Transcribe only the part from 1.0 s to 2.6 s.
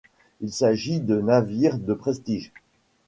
navires de prestige.